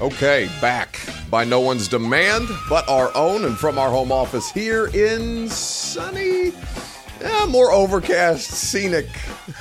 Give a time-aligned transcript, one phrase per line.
[0.00, 4.86] Okay, back by no one's demand but our own and from our home office here
[4.94, 6.52] in sunny,
[7.48, 9.06] more overcast, scenic,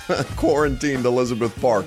[0.37, 1.85] quarantined Elizabeth Park,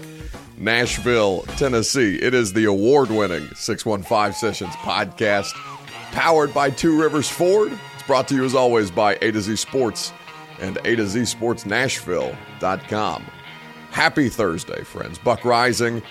[0.58, 2.16] Nashville, Tennessee.
[2.16, 5.52] It is the award winning 615 Sessions podcast
[6.12, 7.72] powered by Two Rivers Ford.
[7.94, 10.12] It's brought to you as always by A to Z Sports
[10.60, 13.24] and A to Z Sports Nashville.com.
[13.90, 15.18] Happy Thursday, friends.
[15.18, 16.02] Buck Reising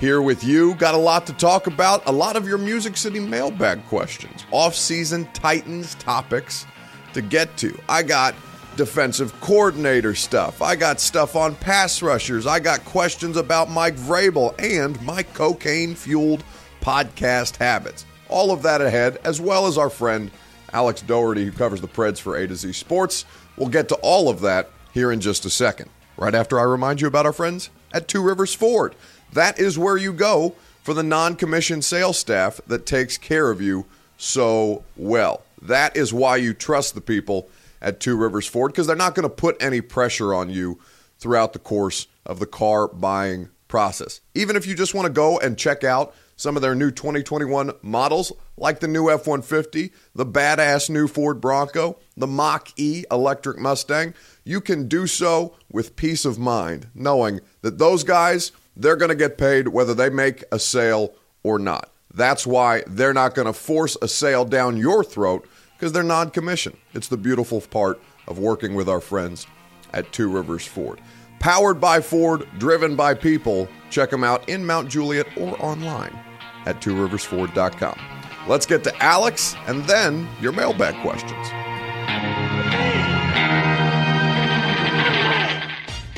[0.00, 0.74] here with you.
[0.76, 2.02] Got a lot to talk about.
[2.06, 6.66] A lot of your Music City mailbag questions, off-season Titans topics
[7.12, 7.78] to get to.
[7.88, 8.34] I got
[8.76, 10.62] defensive coordinator stuff.
[10.62, 12.46] I got stuff on pass rushers.
[12.46, 16.42] I got questions about Mike Vrabel and my cocaine-fueled
[16.80, 18.06] podcast habits.
[18.30, 20.30] All of that ahead, as well as our friend
[20.72, 23.26] Alex Daugherty, who covers the Preds for A to Z Sports.
[23.58, 25.90] We'll get to all of that here in just a second.
[26.16, 28.94] Right after I remind you about our friends at Two Rivers Ford.
[29.32, 33.60] That is where you go for the non commissioned sales staff that takes care of
[33.60, 35.42] you so well.
[35.62, 37.48] That is why you trust the people
[37.80, 40.78] at Two Rivers Ford because they're not going to put any pressure on you
[41.18, 44.20] throughout the course of the car buying process.
[44.34, 47.70] Even if you just want to go and check out some of their new 2021
[47.82, 53.58] models, like the new F 150, the badass new Ford Bronco, the Mach E electric
[53.58, 59.10] Mustang, you can do so with peace of mind, knowing that those guys they're going
[59.10, 61.90] to get paid whether they make a sale or not.
[62.12, 65.46] That's why they're not going to force a sale down your throat
[65.76, 66.76] because they're non commission.
[66.94, 69.46] It's the beautiful part of working with our friends
[69.92, 71.00] at Two Rivers Ford.
[71.38, 73.68] Powered by Ford, driven by people.
[73.90, 76.18] Check them out in Mount Juliet or online
[76.66, 77.98] at tworiversford.com.
[78.46, 81.48] Let's get to Alex and then your mailbag questions.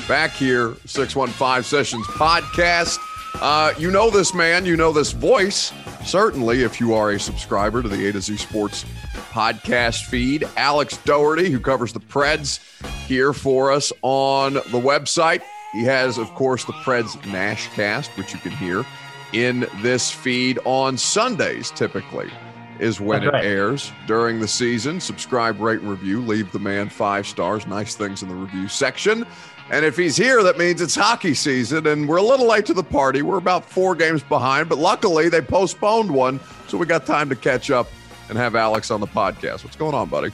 [0.09, 2.99] Back here, 615 Sessions podcast.
[3.41, 5.73] Uh, you know this man, you know this voice.
[6.05, 8.85] Certainly, if you are a subscriber to the A to Z Sports
[9.31, 12.61] podcast feed, Alex Daugherty, who covers the Preds
[13.07, 15.43] here for us on the website.
[15.73, 18.85] He has, of course, the Preds Nashcast, which you can hear
[19.33, 22.31] in this feed on Sundays, typically,
[22.79, 25.01] is when That's it airs during the season.
[25.01, 26.21] Subscribe, rate, and review.
[26.21, 27.67] Leave the man five stars.
[27.67, 29.27] Nice things in the review section.
[29.71, 32.75] And if he's here, that means it's hockey season, and we're a little late to
[32.75, 33.23] the party.
[33.23, 37.37] We're about four games behind, but luckily they postponed one, so we got time to
[37.37, 37.89] catch up
[38.29, 39.65] and have Alex on the podcast.
[39.65, 40.31] What's going on, buddy?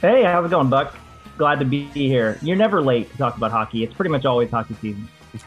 [0.00, 0.94] Hey, how's it going, Buck?
[1.38, 2.38] Glad to be here.
[2.42, 3.82] You're never late to talk about hockey.
[3.82, 5.08] It's pretty much always hockey season.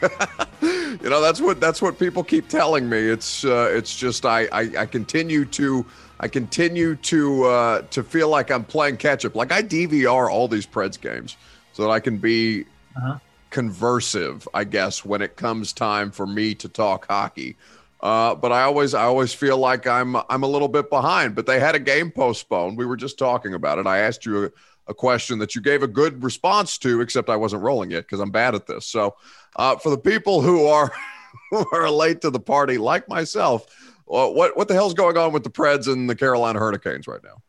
[0.62, 4.44] you know that's what that's what people keep telling me it's uh, it's just I,
[4.52, 5.84] I i continue to
[6.20, 10.46] i continue to uh to feel like i'm playing catch up like i dvr all
[10.46, 11.36] these preds games
[11.72, 12.66] so that i can be
[12.96, 13.18] Uh-huh.
[13.50, 17.56] conversive i guess when it comes time for me to talk hockey
[18.02, 21.34] uh, but I always, I always feel like I'm, I'm a little bit behind.
[21.34, 22.78] But they had a game postponed.
[22.78, 23.86] We were just talking about it.
[23.86, 24.50] I asked you a,
[24.88, 28.20] a question that you gave a good response to, except I wasn't rolling it because
[28.20, 28.86] I'm bad at this.
[28.86, 29.16] So,
[29.56, 30.92] uh, for the people who are
[31.50, 33.66] who are late to the party, like myself,
[34.10, 37.22] uh, what what the hell's going on with the Preds and the Carolina Hurricanes right
[37.22, 37.42] now?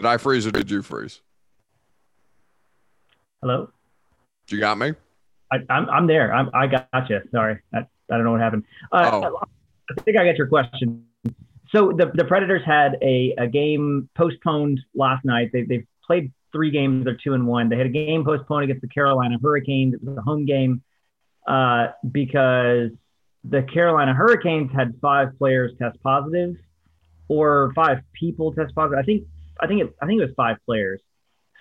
[0.00, 1.20] Did I freeze or did you freeze?
[3.42, 3.68] Hello?
[4.48, 4.94] You got me?
[5.52, 6.32] I, I'm, I'm there.
[6.32, 7.20] I'm, I got you.
[7.30, 7.58] Sorry.
[7.74, 8.64] I, I don't know what happened.
[8.90, 9.40] Uh, Oh.
[9.90, 11.04] I think I got your question.
[11.70, 15.50] So the, the Predators had a, a game postponed last night.
[15.52, 17.04] They, they've played three games.
[17.04, 17.68] They're two and one.
[17.68, 19.92] They had a game postponed against the Carolina Hurricanes.
[19.92, 20.82] It was a home game
[21.46, 22.90] uh, because
[23.44, 26.56] the Carolina Hurricanes had five players test positive
[27.28, 28.98] or five people test positive.
[28.98, 29.24] I think
[29.60, 31.00] I think it, I think it was five players.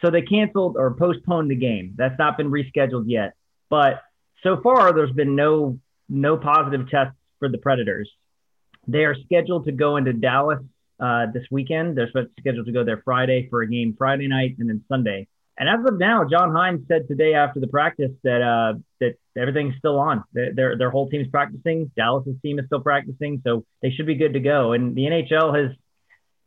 [0.02, 1.94] So they canceled or postponed the game.
[1.98, 3.34] That's not been rescheduled yet.
[3.70, 4.02] But
[4.44, 8.10] so far, there's been no no positive tests for the Predators.
[8.88, 10.60] They are scheduled to go into Dallas
[11.00, 11.98] uh, this weekend.
[11.98, 15.28] They're scheduled to go there Friday for a game Friday night and then Sunday.
[15.60, 19.76] And as of now, John Hynes said today after the practice that uh, that everything's
[19.78, 20.24] still on.
[20.32, 21.92] Their their whole team's practicing.
[21.98, 24.72] Dallas's team is still practicing, so they should be good to go.
[24.72, 25.76] And the NHL has,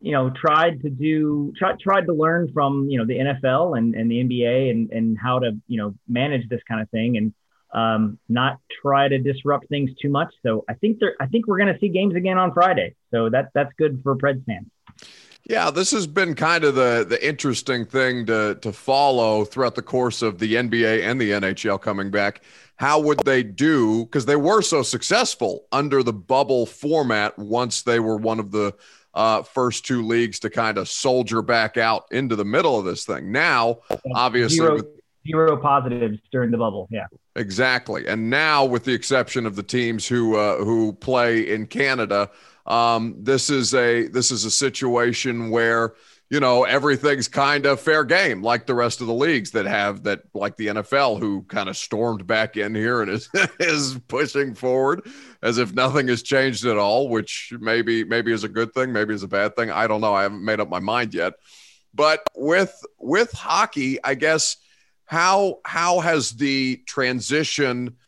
[0.02, 3.94] you know, tried to do tried tried to learn from you know the NFL and,
[3.94, 7.32] and the NBA and and how to you know manage this kind of thing and
[7.72, 10.34] um, not try to disrupt things too much.
[10.43, 12.96] So I think they're I think we're going to see games again on Friday.
[13.12, 14.66] So that that's good for Preds fans.
[15.49, 19.82] Yeah, this has been kind of the the interesting thing to to follow throughout the
[19.82, 22.43] course of the NBA and the NHL coming back.
[22.76, 24.04] How would they do?
[24.04, 28.75] Because they were so successful under the bubble format once they were one of the
[29.14, 33.05] uh, first two leagues to kind of soldier back out into the middle of this
[33.05, 33.32] thing.
[33.32, 33.79] Now,
[34.14, 34.87] obviously, zero, with,
[35.26, 36.88] zero positives during the bubble.
[36.91, 37.06] Yeah,
[37.37, 38.06] exactly.
[38.09, 42.31] And now, with the exception of the teams who uh, who play in Canada
[42.67, 45.94] um, this is a this is a situation where
[46.32, 50.05] you know everything's kind of fair game, like the rest of the leagues that have
[50.05, 53.29] that, like the NFL, who kind of stormed back in here and is
[53.61, 55.06] is pushing forward
[55.43, 59.12] as if nothing has changed at all, which maybe maybe is a good thing, maybe
[59.12, 59.70] is a bad thing.
[59.70, 60.14] I don't know.
[60.14, 61.34] I haven't made up my mind yet.
[61.93, 64.56] But with with hockey, I guess
[65.05, 67.99] how how has the transition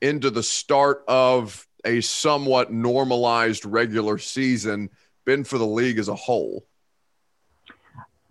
[0.00, 4.88] into the start of a somewhat normalized regular season
[5.24, 6.64] been for the league as a whole?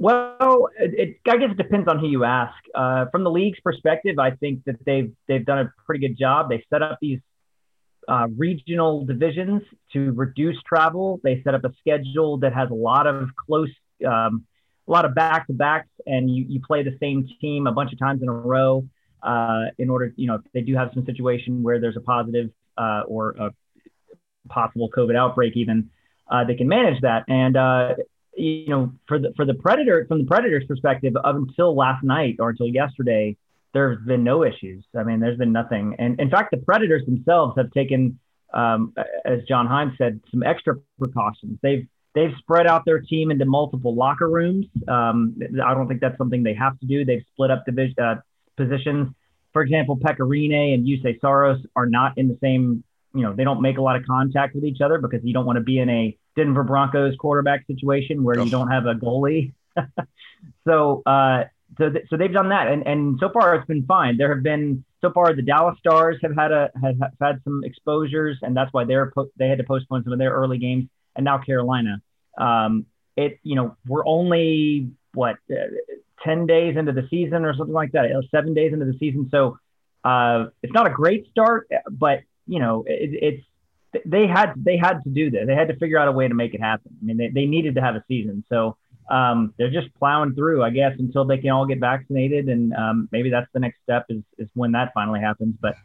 [0.01, 2.55] Well, it, it, I guess it depends on who you ask.
[2.73, 6.49] Uh, from the league's perspective, I think that they've they've done a pretty good job.
[6.49, 7.19] They set up these
[8.07, 9.61] uh, regional divisions
[9.93, 11.21] to reduce travel.
[11.23, 13.69] They set up a schedule that has a lot of close,
[14.03, 14.47] um,
[14.87, 17.93] a lot of back to backs, and you, you play the same team a bunch
[17.93, 18.87] of times in a row.
[19.21, 22.49] Uh, in order, you know, if they do have some situation where there's a positive
[22.75, 23.51] uh, or a
[24.49, 25.91] possible COVID outbreak, even
[26.27, 27.25] uh, they can manage that.
[27.27, 27.93] And uh,
[28.35, 32.37] you know, for the for the predator from the predator's perspective, up until last night
[32.39, 33.37] or until yesterday,
[33.73, 34.83] there's been no issues.
[34.97, 35.95] I mean, there's been nothing.
[35.99, 38.19] And in fact, the predators themselves have taken,
[38.53, 38.93] um,
[39.25, 41.59] as John Hynes said, some extra precautions.
[41.61, 44.65] They've they've spread out their team into multiple locker rooms.
[44.87, 47.05] Um, I don't think that's something they have to do.
[47.05, 48.15] They've split up division uh,
[48.57, 49.13] positions
[49.53, 52.83] for example, Pekka Rinne and Juuse Saros are not in the same,
[53.13, 55.45] you know, they don't make a lot of contact with each other because you don't
[55.45, 59.53] want to be in a Denver Broncos quarterback situation where you don't have a goalie.
[60.67, 61.45] so, uh,
[61.77, 64.17] so, th- so they've done that, and and so far it's been fine.
[64.17, 67.63] There have been so far the Dallas Stars have had a have, have had some
[67.63, 70.85] exposures, and that's why they're po- they had to postpone some of their early games,
[71.15, 72.01] and now Carolina.
[72.37, 72.85] Um,
[73.15, 75.55] it you know we're only what uh,
[76.23, 79.27] 10 days into the season or something like that, seven days into the season.
[79.31, 79.57] So
[80.03, 83.43] uh, it's not a great start, but you know, it, it's,
[84.05, 85.45] they had, they had to do this.
[85.47, 86.91] They had to figure out a way to make it happen.
[87.01, 88.43] I mean, they, they needed to have a season.
[88.49, 88.77] So
[89.09, 92.47] um, they're just plowing through, I guess, until they can all get vaccinated.
[92.47, 95.55] And um, maybe that's the next step is, is when that finally happens.
[95.59, 95.75] But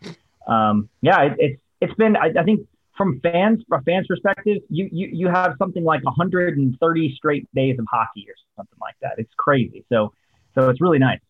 [0.47, 2.67] um, yeah, it, it's, it's been, I, I think
[2.97, 7.87] from fans, from fan's perspective, you, you, you have something like 130 straight days of
[7.91, 9.15] hockey or something like that.
[9.19, 9.85] It's crazy.
[9.89, 10.13] So
[10.57, 11.21] so it's really nice.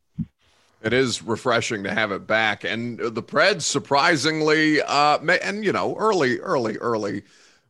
[0.87, 5.97] It is refreshing to have it back, and the Preds surprisingly, uh, and you know,
[5.97, 7.25] early, early, early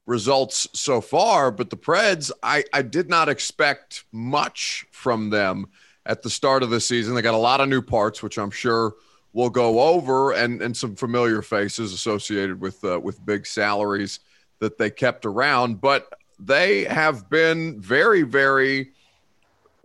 [0.05, 5.69] results so far, but the Preds, I, I did not expect much from them
[6.05, 7.15] at the start of the season.
[7.15, 8.95] They got a lot of new parts, which I'm sure
[9.33, 14.21] we'll go over, and and some familiar faces associated with uh, with big salaries
[14.59, 18.93] that they kept around, but they have been very, very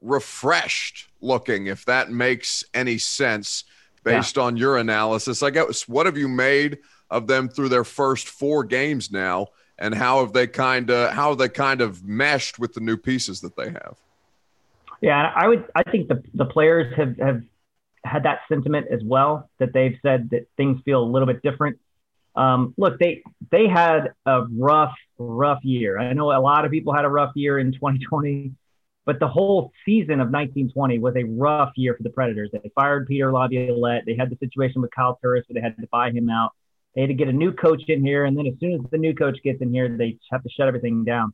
[0.02, 3.64] refreshed looking, if that makes any sense
[4.04, 4.44] based yeah.
[4.44, 5.44] on your analysis.
[5.44, 6.80] I guess what have you made
[7.10, 11.30] of them through their first four games now, and how have they kind of how
[11.30, 13.98] have they kind of meshed with the new pieces that they have?
[15.02, 15.66] Yeah, I would.
[15.76, 17.44] I think the the players have have
[18.04, 21.80] had that sentiment as well that they've said that things feel a little bit different.
[22.36, 26.00] Um, look, they they had a rough rough year.
[26.00, 28.54] I know a lot of people had a rough year in 2020.
[29.06, 32.52] But the whole season of 1920 was a rough year for the Predators.
[32.54, 34.04] They fired Peter Laviolette.
[34.06, 36.52] They had the situation with Kyle Turris where they had to buy him out.
[36.94, 38.98] They had to get a new coach in here, and then as soon as the
[38.98, 41.34] new coach gets in here, they have to shut everything down.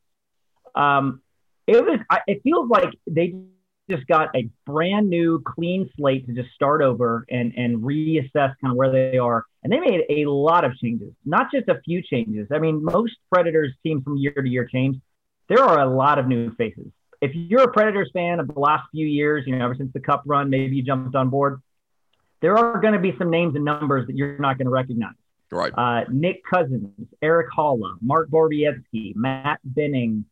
[0.75, 1.21] Um,
[1.65, 1.99] it was.
[2.27, 3.33] It feels like they
[3.89, 8.71] just got a brand new, clean slate to just start over and and reassess kind
[8.71, 9.45] of where they are.
[9.63, 12.47] And they made a lot of changes, not just a few changes.
[12.53, 14.97] I mean, most Predators teams from year to year change.
[15.49, 16.87] There are a lot of new faces
[17.21, 19.99] if you're a Predators fan of the last few years, you know, ever since the
[19.99, 21.61] Cup run, maybe you jumped on board.
[22.41, 25.15] There are going to be some names and numbers that you're not going to recognize.
[25.51, 25.73] Right.
[25.75, 30.25] Uh, Nick Cousins, Erik Haula, Mark Borowiecki, Matt Benning,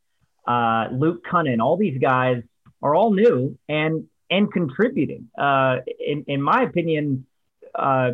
[0.45, 2.43] uh, Luke Kunin, all these guys
[2.81, 5.29] are all new and and contributing.
[5.37, 7.25] Uh, in in my opinion,
[7.73, 8.11] uh,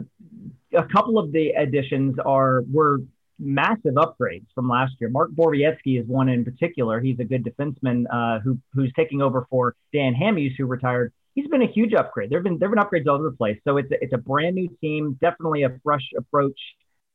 [0.74, 3.02] a couple of the additions are were
[3.42, 5.10] massive upgrades from last year.
[5.10, 7.00] Mark Borowiecki is one in particular.
[7.00, 11.12] He's a good defenseman uh, who who's taking over for Dan Hamhuis, who retired.
[11.34, 12.30] He's been a huge upgrade.
[12.30, 13.58] There've been there've been upgrades all over the place.
[13.64, 16.60] So it's a, it's a brand new team, definitely a fresh approach.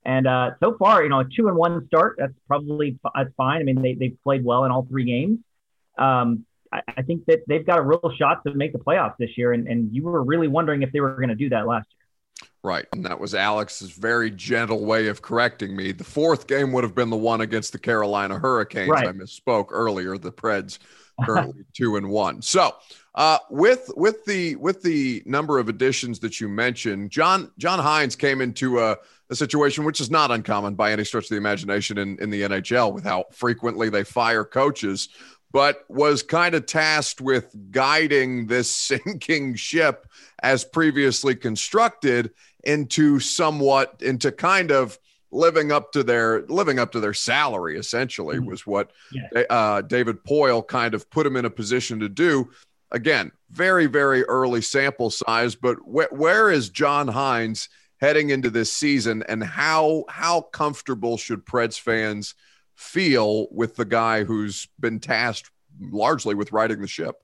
[0.04, 2.16] And uh, so far, you know, a two and one start.
[2.18, 3.61] That's probably that's fine.
[3.61, 5.38] I mean, they they've played well in all three games.
[5.99, 9.30] Um, I, I think that they've got a real shot to make the playoffs this
[9.37, 9.52] year.
[9.52, 12.05] And, and you were really wondering if they were going to do that last year.
[12.62, 12.87] Right.
[12.93, 15.93] And that was Alex's very gentle way of correcting me.
[15.93, 18.90] The fourth game would have been the one against the Carolina Hurricanes.
[18.90, 19.07] Right.
[19.07, 20.19] I misspoke earlier.
[20.19, 20.78] The Preds
[21.25, 22.43] currently two and one.
[22.43, 22.75] So
[23.14, 28.19] uh, with with the with the number of additions that you mentioned, John John Hynes
[28.19, 28.97] came into a,
[29.31, 32.43] a situation which is not uncommon by any stretch of the imagination in, in the
[32.43, 35.09] NHL with how frequently they fire coaches,
[35.56, 40.06] but was kind of tasked with guiding this sinking ship
[40.42, 42.30] as previously constructed
[42.64, 44.98] into somewhat into kind of
[45.30, 48.50] living up to their living up to their salary essentially mm-hmm.
[48.50, 49.44] was what yeah.
[49.48, 52.50] uh, David Poile kind of put him in a position to do.
[52.90, 58.70] Again, very very early sample size, but wh- where is John Hynes heading into this
[58.70, 62.34] season, and how how comfortable should Preds fans
[62.76, 67.16] feel with the guy who's been tasked largely with riding the ship?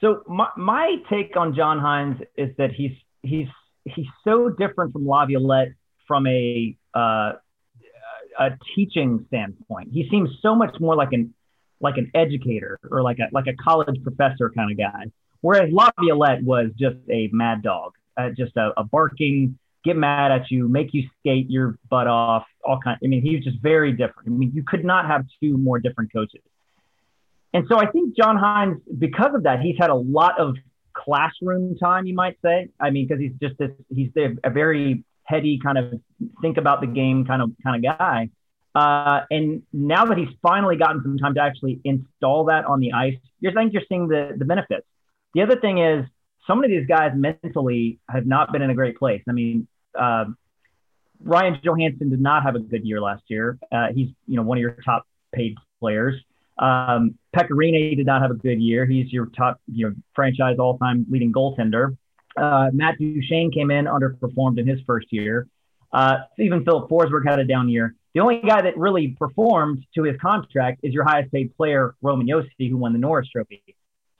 [0.00, 2.92] So my, my take on John Hynes is that he's
[3.22, 3.48] he's
[3.84, 5.72] he's so different from Laviolette
[6.06, 7.32] from a uh,
[8.38, 9.90] a teaching standpoint.
[9.92, 11.34] He seems so much more like an
[11.80, 15.10] like an educator or like a like a college professor kind of guy.
[15.40, 20.50] Whereas Laviolette was just a mad dog, uh, just a, a, barking, get mad at
[20.50, 22.98] you, make you skate your butt off, all kind.
[23.02, 24.28] I mean, he was just very different.
[24.28, 26.42] I mean, you could not have two more different coaches.
[27.54, 30.56] And so I think John Hynes, because of that, he's had a lot of
[30.92, 32.68] classroom time, you might say.
[32.80, 34.10] I mean, because he's just this, he's
[34.44, 36.00] a very heady kind of
[36.42, 38.30] think about the game kind of kind of guy.
[38.74, 42.92] Uh, and now that he's finally gotten some time to actually install that on the
[42.92, 44.86] ice, you're think you're seeing the the benefits.
[45.34, 46.04] The other thing is,
[46.46, 49.22] so many of these guys mentally have not been in a great place.
[49.28, 49.66] I mean,
[49.98, 50.24] uh,
[51.22, 53.58] Ryan Johansen did not have a good year last year.
[53.72, 56.14] Uh, he's you know one of your top paid players.
[56.58, 58.86] Um, did not have a good year.
[58.86, 61.96] He's your top, your franchise all-time leading goaltender.
[62.36, 65.48] Uh, Matt Duchene came in, underperformed in his first year.
[65.92, 67.94] Uh, even Filip Forsberg had a down year.
[68.14, 72.26] The only guy that really performed to his contract is your highest paid player, Roman
[72.26, 73.62] Josi, who won the Norris Trophy.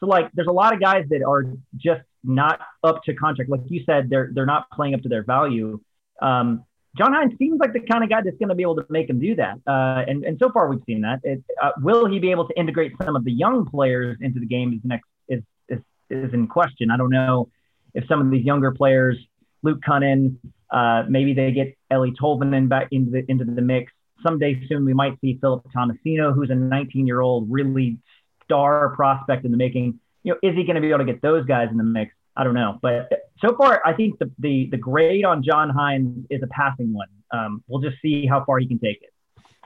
[0.01, 1.45] So, like, there's a lot of guys that are
[1.77, 3.51] just not up to contract.
[3.51, 5.81] Like you said, they're they're not playing up to their value.
[6.21, 6.65] Um,
[6.97, 9.11] John Hynes seems like the kind of guy that's going to be able to make
[9.11, 9.59] him do that.
[9.67, 11.21] Uh, and, and so far we've seen that.
[11.25, 14.47] It, uh, will he be able to integrate some of the young players into the
[14.47, 16.91] game is next is, is, is in question.
[16.91, 17.51] I don't know
[17.93, 19.19] if some of these younger players,
[19.63, 20.37] Luke Kunin,
[20.71, 23.93] uh, maybe they get Eeli Tolvanen back into the, into the mix.
[24.23, 27.99] Someday soon we might see Philip Tomasino, who's a 19 year old really
[28.45, 30.01] star prospect in the making.
[30.23, 32.15] You know, is he going to be able to get those guys in the mix?
[32.37, 36.27] I don't know, but so far I think the the, the grade on John Hynes
[36.31, 37.09] is a passing one.
[37.33, 39.13] Um, we'll just see how far he can take it.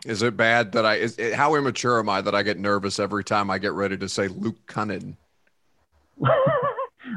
[0.07, 0.97] Is it bad that I?
[0.97, 3.97] Is it, how immature am I that I get nervous every time I get ready
[3.99, 5.17] to say Luke Cunnin?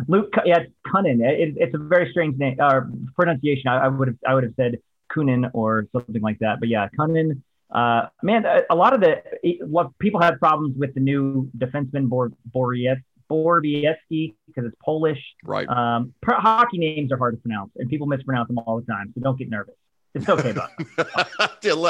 [0.07, 1.21] Luke, yeah, Cunnin.
[1.21, 2.81] It, it's a very strange name uh,
[3.15, 3.69] pronunciation.
[3.69, 4.79] I, I would have I would have said
[5.15, 6.59] Kunin or something like that.
[6.59, 7.41] But yeah, Cunnin.
[7.71, 9.23] Uh, man, a, a, lot of the
[9.65, 15.19] what people have problems with the new defenseman Bor- Boriev Borowiecki because it's Polish.
[15.43, 15.67] Right.
[15.67, 19.11] Um, hockey names are hard to pronounce, and people mispronounce them all the time.
[19.15, 19.75] So don't get nervous.
[20.15, 20.53] It's okay,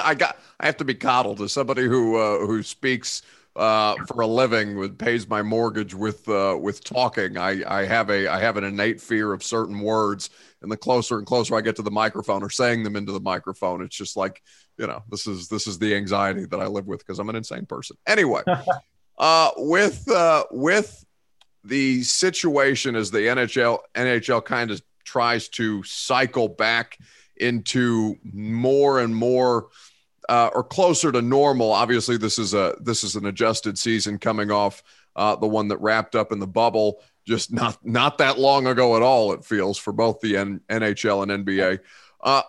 [0.04, 0.38] I got.
[0.60, 3.22] I have to be coddled as somebody who uh, who speaks
[3.56, 7.38] uh, for a living with pays my mortgage with uh, with talking.
[7.38, 10.30] I, I have a I have an innate fear of certain words,
[10.62, 13.20] and the closer and closer I get to the microphone or saying them into the
[13.20, 14.42] microphone, it's just like
[14.78, 17.36] you know this is this is the anxiety that I live with because I'm an
[17.36, 17.98] insane person.
[18.08, 18.42] Anyway,
[19.18, 21.06] uh, with uh, with
[21.64, 26.98] the situation is the NHL NHL kind of tries to cycle back
[27.38, 29.68] into more and more
[30.30, 31.72] uh, or closer to normal.
[31.72, 34.84] Obviously, this is a this is an adjusted season coming off
[35.16, 38.96] uh, the one that wrapped up in the bubble just not not that long ago
[38.96, 39.34] at all.
[39.34, 41.80] It feels for both the N- NHL and NBA.
[42.22, 42.42] Uh,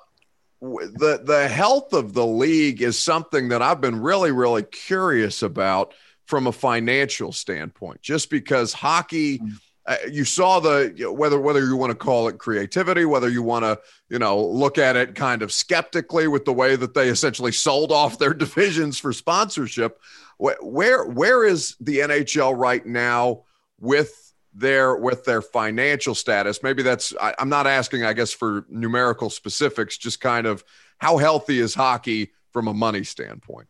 [0.61, 5.95] the the health of the league is something that I've been really really curious about
[6.27, 9.41] from a financial standpoint, just because hockey
[9.87, 13.29] uh, you saw the you know, whether whether you want to call it creativity, whether
[13.29, 13.79] you want to
[14.09, 17.93] you know look at it kind of skeptically with the way that they essentially sold
[17.93, 20.01] off their divisions for sponsorship.
[20.39, 23.45] Where where is the NHL right now
[23.79, 26.63] with their with their financial status?
[26.63, 30.65] Maybe that's I, I'm not asking, I guess, for numerical specifics, just kind of
[30.97, 33.69] how healthy is hockey from a money standpoint.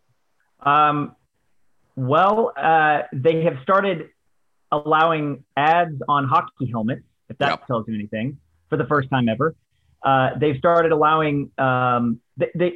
[0.60, 1.16] Um,
[1.96, 4.08] well, uh, they have started
[4.72, 7.66] allowing ads on hockey helmets, if that yep.
[7.66, 9.54] tells you anything, for the first time ever.
[10.02, 12.70] Uh, they've started allowing um, the, the,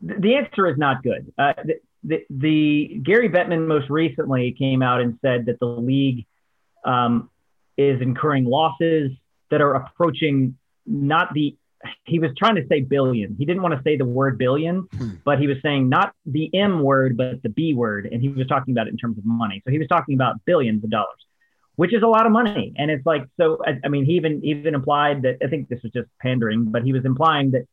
[0.00, 1.32] the answer is not good.
[1.38, 6.26] Uh, the, the, the, Gary Bettman most recently came out and said that the league
[6.84, 7.30] um,
[7.76, 9.12] is incurring losses
[9.50, 11.56] that are approaching not the
[12.04, 13.36] he was trying to say billion.
[13.38, 15.10] He didn't want to say the word billion, hmm.
[15.24, 18.08] but he was saying not the M word, but the B word.
[18.10, 19.62] And he was talking about it in terms of money.
[19.64, 21.26] So he was talking about billions of dollars,
[21.76, 22.72] which is a lot of money.
[22.76, 25.82] And it's like, so, I, I mean, he even, even implied that, I think this
[25.82, 27.66] was just pandering, but he was implying that,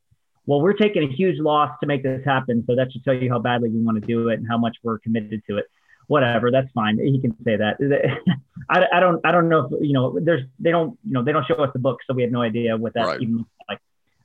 [0.45, 2.63] well, we're taking a huge loss to make this happen.
[2.67, 4.75] So that should tell you how badly we want to do it and how much
[4.83, 5.65] we're committed to it.
[6.07, 6.99] Whatever, that's fine.
[6.99, 7.77] He can say that.
[8.69, 11.31] I, I don't, I don't know if, you know, there's, they don't, you know, they
[11.31, 11.99] don't show us the book.
[12.05, 13.21] So we have no idea what that right.
[13.21, 13.45] even.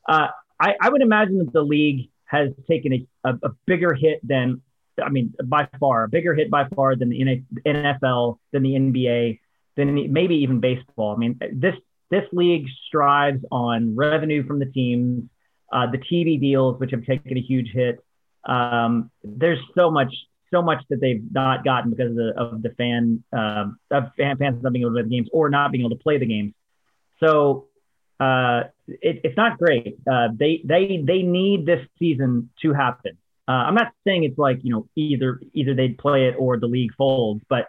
[0.08, 4.26] Uh, I, I, would imagine that the league has taken a, a, a, bigger hit
[4.26, 4.62] than,
[5.02, 9.38] I mean, by far, a bigger hit by far than the NFL, than the NBA,
[9.76, 11.14] than maybe even baseball.
[11.14, 11.74] I mean, this
[12.10, 15.24] this league strives on revenue from the teams,
[15.70, 18.02] uh, the TV deals, which have taken a huge hit.
[18.44, 20.14] Um, there's so much,
[20.50, 24.38] so much that they've not gotten because of the, of the fan, um, of fan
[24.38, 26.26] fans not being able to play the games or not being able to play the
[26.26, 26.54] games.
[27.20, 27.67] So
[28.20, 29.98] uh, it, it's not great.
[30.10, 33.16] Uh, they they they need this season to happen.
[33.46, 36.66] Uh, I'm not saying it's like you know either either they'd play it or the
[36.66, 37.68] league folds, but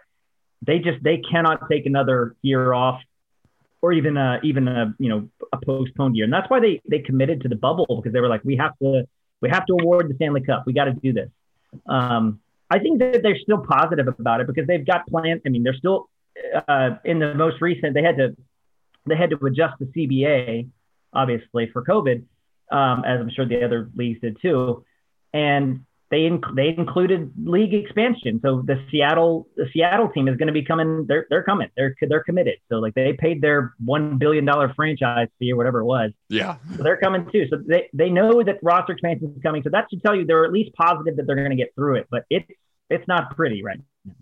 [0.62, 3.00] they just they cannot take another year off
[3.82, 6.98] or even a even a you know a postponed year, and that's why they they
[6.98, 9.06] committed to the bubble because they were like we have to
[9.40, 10.64] we have to award the Stanley Cup.
[10.66, 11.30] We got to do this.
[11.86, 12.40] Um,
[12.70, 15.42] I think that they're still positive about it because they've got plans.
[15.46, 16.08] I mean, they're still
[16.68, 17.94] uh, in the most recent.
[17.94, 18.36] They had to
[19.06, 20.68] they had to adjust the CBA,
[21.12, 22.24] obviously, for COVID,
[22.70, 24.84] um, as I'm sure the other leagues did too.
[25.32, 28.40] And they inc- they included league expansion.
[28.42, 31.06] So the Seattle the Seattle team is going to be coming.
[31.06, 31.68] They're they're coming.
[31.76, 32.56] They're they're committed.
[32.68, 36.10] So like they paid their one billion dollar franchise fee or whatever it was.
[36.28, 36.56] Yeah.
[36.76, 37.46] So they're coming too.
[37.48, 39.62] So they they know that roster expansion is coming.
[39.62, 41.96] So that should tell you they're at least positive that they're going to get through
[41.96, 42.08] it.
[42.10, 42.50] But it's
[42.88, 44.14] it's not pretty right now.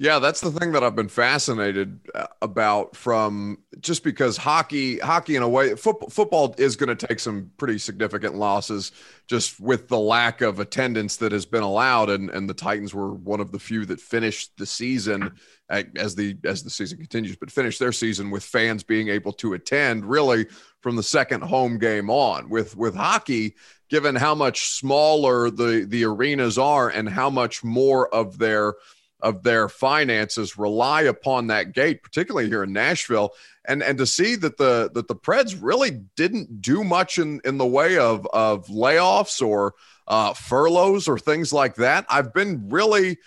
[0.00, 5.34] Yeah, that's the thing that I've been fascinated uh, about from just because hockey, hockey
[5.34, 8.92] in a way, football, football is going to take some pretty significant losses
[9.26, 13.12] just with the lack of attendance that has been allowed, and and the Titans were
[13.12, 15.32] one of the few that finished the season
[15.68, 19.54] as the as the season continues, but finished their season with fans being able to
[19.54, 20.46] attend really
[20.80, 22.48] from the second home game on.
[22.48, 23.56] With with hockey,
[23.88, 28.74] given how much smaller the the arenas are and how much more of their
[29.20, 33.32] of their finances rely upon that gate, particularly here in Nashville.
[33.66, 37.58] And and to see that the that the Preds really didn't do much in in
[37.58, 39.74] the way of of layoffs or
[40.06, 42.06] uh, furloughs or things like that.
[42.08, 43.18] I've been really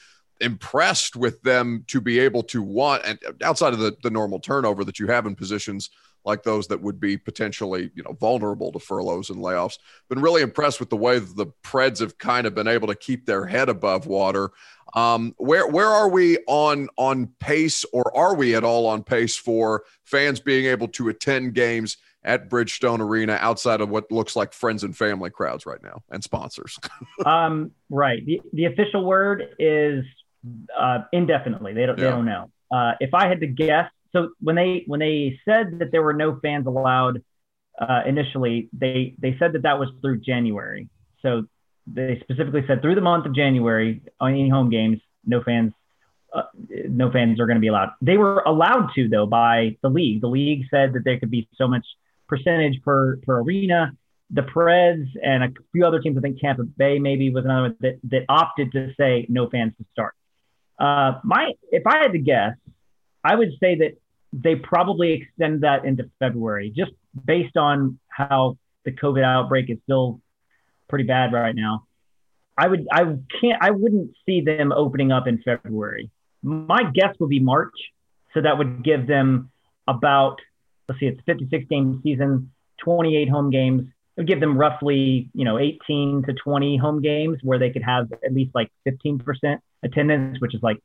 [0.42, 4.84] impressed with them to be able to want and outside of the, the normal turnover
[4.84, 5.92] that you have in positions
[6.26, 9.78] like those that would be potentially you know vulnerable to furloughs and layoffs
[10.10, 13.26] been really impressed with the way the preds have kind of been able to keep
[13.26, 14.50] their head above water
[14.94, 19.36] um, where where are we on on pace, or are we at all on pace
[19.36, 24.54] for fans being able to attend games at Bridgestone Arena outside of what looks like
[24.54, 26.80] friends and family crowds right now and sponsors?
[27.26, 28.26] um, right.
[28.26, 30.04] The, the official word is
[30.78, 31.74] uh, indefinitely.
[31.74, 32.06] They don't yeah.
[32.06, 32.52] they don't know.
[32.72, 36.14] Uh, if I had to guess, so when they when they said that there were
[36.14, 37.24] no fans allowed
[37.80, 40.90] uh, initially, they they said that that was through January.
[41.22, 41.46] So
[41.88, 45.74] they specifically said through the month of January any home games, no fans,
[46.34, 46.44] uh,
[46.88, 47.92] no fans are going to be allowed.
[48.02, 50.22] They were allowed to though by the league.
[50.22, 51.86] The league said that there could be so much
[52.28, 53.92] percentage per per arena.
[54.34, 57.78] The Preds and a few other teams, I think Tampa Bay maybe was another one
[57.82, 60.14] that, that opted to say no fans to start.
[60.80, 62.54] Uh, my, if I had to guess,
[63.26, 63.98] I would say that
[64.32, 66.94] they probably extend that into February, just
[67.26, 70.21] based on how the COVID outbreak is still
[70.92, 71.88] pretty bad right now.
[72.58, 73.04] I would I
[73.40, 76.12] can't I wouldn't see them opening up in February.
[76.44, 77.74] My guess would be March,
[78.34, 79.50] so that would give them
[79.88, 80.40] about
[80.88, 82.52] let's see, it's 56 game season,
[82.84, 83.88] 28 home games.
[84.18, 87.84] It would give them roughly you know 18 to 20 home games where they could
[87.84, 90.78] have at least like 15% attendance, which is like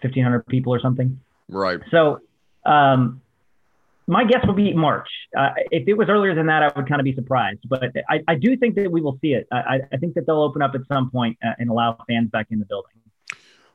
[0.00, 1.20] 1,500 people or something.
[1.48, 1.80] Right.
[1.90, 2.20] So
[2.64, 3.20] Um,
[4.06, 5.08] my guess would be March.
[5.36, 7.60] Uh, if it was earlier than that, I would kind of be surprised.
[7.68, 9.46] But I, I do think that we will see it.
[9.50, 12.46] I, I think that they'll open up at some point, uh, and allow fans back
[12.50, 12.92] in the building.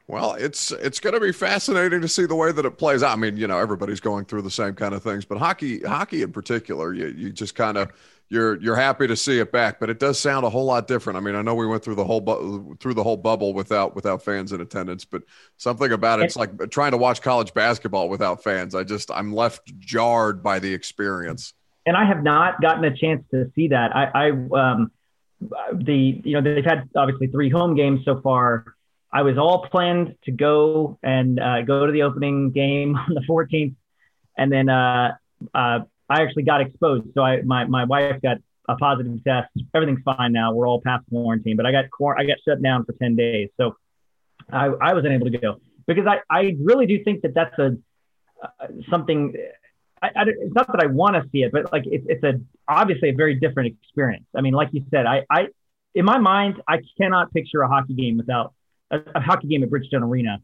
[0.08, 3.14] Well, it's it's going to be fascinating to see the way that it plays out.
[3.14, 6.22] I mean, you know, everybody's going through the same kind of things, but hockey, hockey
[6.22, 7.92] in particular, you you just kind of
[8.32, 11.18] you're you're happy to see it back, but it does sound a whole lot different.
[11.18, 13.94] I mean, I know we went through the whole bu- through the whole bubble without
[13.94, 15.24] without fans in attendance, but
[15.58, 18.74] something about it, it's like trying to watch college basketball without fans.
[18.74, 21.54] I just I'm left jarred by the experience.
[21.86, 23.94] And I have not gotten a chance to see that.
[23.94, 24.92] I, I um
[25.74, 28.76] the you know they've had obviously three home games so far
[29.12, 33.22] I was all planned to go and uh, go to the opening game on the
[33.30, 33.76] 14th,
[34.38, 35.16] and then uh,
[35.54, 35.80] uh,
[36.12, 37.08] I actually got exposed.
[37.14, 39.50] So I my my wife got a positive test.
[39.74, 40.54] Everything's fine now.
[40.54, 43.50] We're all past quarantine, but I got quar I got shut down for 10 days,
[43.58, 43.76] so
[44.52, 47.78] I, I wasn't able to go because I, I really do think that that's a
[48.44, 49.36] uh, something.
[50.02, 52.42] I, I, it's not that I want to see it, but like it's it's a
[52.68, 54.26] obviously a very different experience.
[54.36, 55.48] I mean, like you said, I I
[55.96, 58.54] in my mind I cannot picture a hockey game without
[58.90, 60.40] a, a hockey game at Bridgestone Arena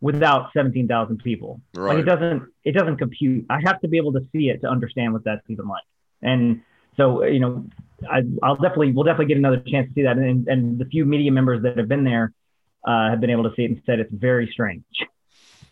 [0.00, 1.60] without 17,000 people.
[1.74, 1.96] Right.
[1.96, 3.46] Like it doesn't it doesn't compute.
[3.50, 5.84] I have to be able to see it to understand what that's even like.
[6.22, 6.62] And
[6.96, 7.66] so you know,
[8.08, 10.16] I, will definitely we'll definitely get another chance to see that.
[10.16, 12.32] And, and the few media members that have been there
[12.86, 14.84] uh, have been able to see it and said it's very strange.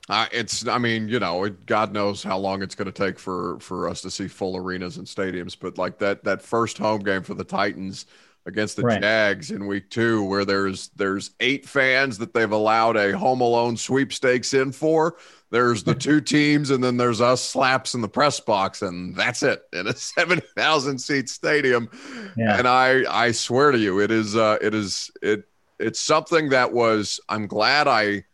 [0.09, 3.19] Uh, it's, I mean, you know, it, God knows how long it's going to take
[3.19, 5.57] for for us to see full arenas and stadiums.
[5.59, 8.05] But like that that first home game for the Titans,
[8.47, 9.01] against the right.
[9.01, 13.77] Jags in week two, where there's there's eight fans that they've allowed a home alone
[13.77, 15.17] sweepstakes in for.
[15.51, 19.43] There's the two teams, and then there's us slaps in the press box, and that's
[19.43, 21.89] it in a seven thousand seat stadium.
[22.37, 22.59] Yeah.
[22.59, 25.45] And I I swear to you, it is uh, it is it
[25.79, 27.21] it's something that was.
[27.29, 28.25] I'm glad I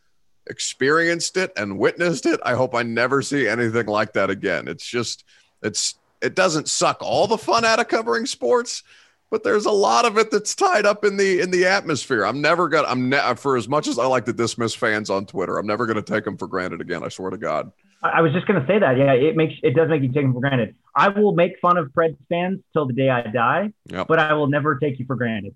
[0.48, 2.40] experienced it and witnessed it.
[2.44, 4.66] I hope I never see anything like that again.
[4.66, 5.24] It's just
[5.62, 8.82] it's it doesn't suck all the fun out of covering sports
[9.30, 12.24] but there's a lot of it that's tied up in the in the atmosphere.
[12.24, 12.88] I'm never gonna.
[12.88, 15.66] I'm ne- uh, for as much as I like to dismiss fans on Twitter, I'm
[15.66, 17.04] never gonna take them for granted again.
[17.04, 17.70] I swear to God.
[18.02, 18.98] I was just gonna say that.
[18.98, 20.74] Yeah, it makes it does make you take them for granted.
[20.94, 24.08] I will make fun of Preds fans till the day I die, yep.
[24.08, 25.54] but I will never take you for granted.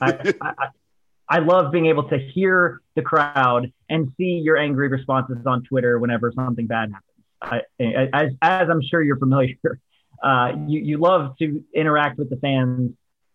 [0.00, 0.52] I, I,
[1.30, 5.98] I love being able to hear the crowd and see your angry responses on Twitter
[5.98, 7.64] whenever something bad happens.
[7.80, 9.54] I, as, as I'm sure you're familiar
[10.22, 12.92] uh, you, you love to interact with the fans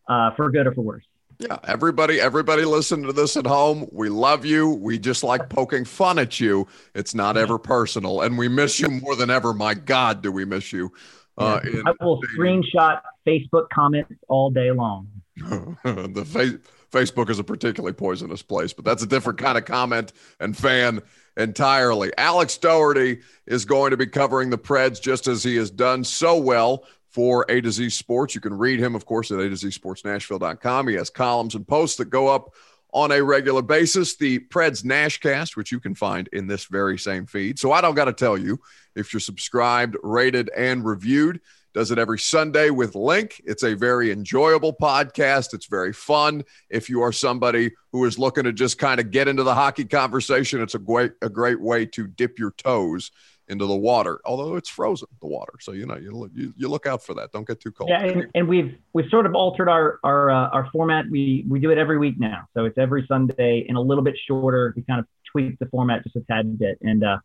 [0.08, 1.06] uh, for good or for worse.
[1.40, 3.88] Yeah, everybody, everybody listen to this at home.
[3.92, 4.70] We love you.
[4.70, 6.68] We just like poking fun at you.
[6.94, 9.54] It's not ever personal, and we miss you more than ever.
[9.54, 10.94] My God, do we miss you?
[11.38, 15.08] Uh, I will screenshot Facebook comments all day long.
[15.36, 16.54] the face,
[16.92, 21.02] Facebook is a particularly poisonous place, but that's a different kind of comment and fan
[21.38, 22.12] entirely.
[22.18, 26.38] Alex Daugherty is going to be covering the Preds just as he has done so
[26.38, 28.36] well for A to Z Sports.
[28.36, 30.88] You can read him, of course, at A to Z Sports Nashville.com.
[30.88, 32.54] He has columns and posts that go up
[32.92, 34.16] on a regular basis.
[34.16, 37.60] The Preds Nashcast, which you can find in this very same feed.
[37.60, 38.60] So I don't got to tell you
[38.96, 41.42] if you're subscribed, rated, and reviewed
[41.74, 43.42] does it every Sunday with Link.
[43.46, 45.54] It's a very enjoyable podcast.
[45.54, 46.44] It's very fun.
[46.70, 49.86] If you are somebody who is looking to just kind of get into the hockey
[49.86, 53.12] conversation, it's a great a great way to dip your toes
[53.48, 54.22] into the water.
[54.26, 57.32] Although it's frozen, the water, so you know you you, you look out for that.
[57.32, 57.90] Don't get too cold.
[57.90, 61.06] Yeah, and, and we've we've sort of altered our our uh, our format.
[61.10, 64.16] We we do it every week now, so it's every Sunday and a little bit
[64.28, 64.74] shorter.
[64.76, 67.18] We kind of tweak the format just a tad bit, and uh,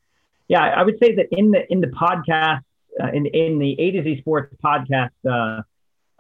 [0.48, 2.62] yeah, I would say that in the in the podcast
[3.02, 5.62] uh, in in the A to Z Sports podcast uh,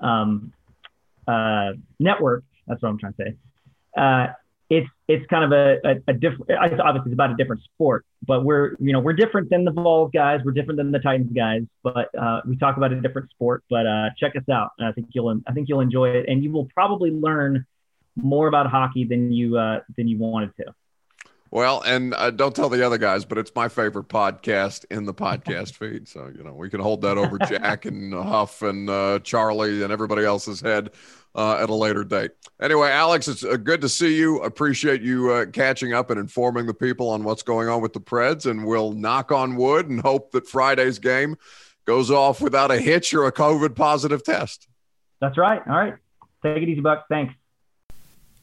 [0.04, 0.52] um,
[1.26, 2.44] uh, network.
[2.66, 3.36] That's what I'm trying to say.
[3.96, 4.26] Uh,
[4.70, 6.50] it's it's kind of a, a, a different.
[6.50, 10.10] Obviously, it's about a different sport, but we're you know we're different than the Vols
[10.12, 10.40] guys.
[10.44, 13.64] We're different than the Titans guys, but uh, we talk about a different sport.
[13.70, 14.70] But uh, check us out.
[14.80, 17.64] I think you'll I think you'll enjoy it, and you will probably learn
[18.16, 19.52] more about hockey than you
[19.96, 20.74] than you wanted to.
[21.50, 25.14] Well, and uh, don't tell the other guys, but it's my favorite podcast in the
[25.14, 26.06] podcast feed.
[26.06, 29.90] So, you know, we can hold that over Jack and Huff and uh, Charlie and
[29.90, 30.90] everybody else's head
[31.34, 32.32] uh, at a later date.
[32.60, 34.42] Anyway, Alex, it's uh, good to see you.
[34.42, 38.00] Appreciate you uh, catching up and informing the people on what's going on with the
[38.00, 38.44] Preds.
[38.44, 41.36] And we'll knock on wood and hope that Friday's game
[41.86, 44.68] goes off without a hitch or a COVID positive test.
[45.20, 45.62] That's right.
[45.66, 45.94] All right.
[46.44, 47.06] Take it easy, Buck.
[47.08, 47.34] Thanks.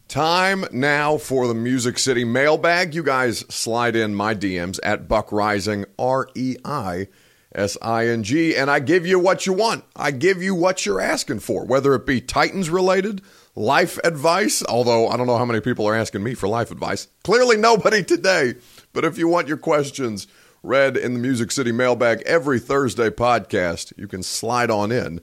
[0.07, 2.93] Time now for the Music City mailbag.
[2.93, 7.07] You guys slide in my DMs at Buck Reising, R E I
[7.55, 9.83] S I N G, and I give you what you want.
[9.95, 13.23] I give you what you're asking for, whether it be Titans related,
[13.55, 17.07] life advice, although I don't know how many people are asking me for life advice.
[17.23, 18.53] Clearly, nobody today.
[18.93, 20.27] But if you want your questions
[20.61, 25.19] read in the Music City mailbag every Thursday podcast, you can slide on in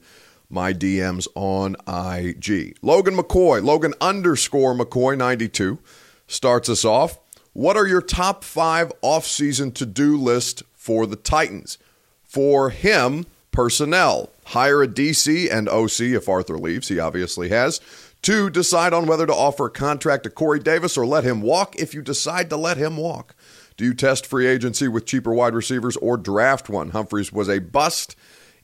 [0.53, 2.77] my DMs on IG.
[2.81, 5.79] Logan McCoy, Logan underscore McCoy 92
[6.27, 7.17] starts us off.
[7.53, 11.77] What are your top five offseason to do list for the Titans?
[12.23, 14.29] For him, personnel.
[14.45, 16.87] Hire a DC and OC if Arthur leaves.
[16.87, 17.79] He obviously has.
[18.21, 21.75] Two, decide on whether to offer a contract to Corey Davis or let him walk
[21.75, 23.35] if you decide to let him walk.
[23.75, 26.91] Do you test free agency with cheaper wide receivers or draft one?
[26.91, 28.15] Humphries was a bust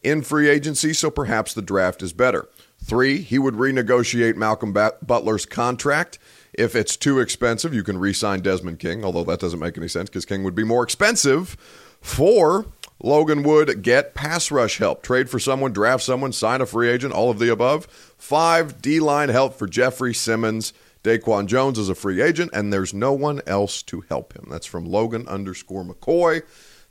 [0.04, 2.48] in free agency, so perhaps the draft is better.
[2.84, 6.18] Three, he would renegotiate Malcolm Butler's contract.
[6.54, 9.88] If it's too expensive, you can re sign Desmond King, although that doesn't make any
[9.88, 11.58] sense because King would be more expensive.
[12.02, 12.66] Four,
[13.02, 17.14] Logan would get pass rush help, trade for someone, draft someone, sign a free agent,
[17.14, 17.86] all of the above.
[18.18, 20.74] Five, D line help for Jeffrey Simmons.
[21.04, 24.48] Daquan Jones is a free agent, and there's no one else to help him.
[24.50, 26.44] That's from Logan underscore McCoy.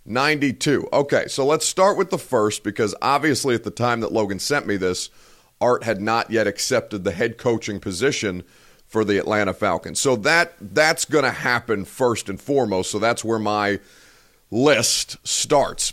[0.09, 0.89] 92.
[0.93, 4.67] Okay, so let's start with the first because obviously at the time that Logan sent
[4.67, 5.11] me this,
[5.61, 8.45] Art had not yet accepted the head coaching position
[8.87, 10.01] for the Atlanta Falcons.
[10.01, 12.91] So that that's going to happen first and foremost.
[12.91, 13.81] So that's where my
[14.51, 15.93] list starts.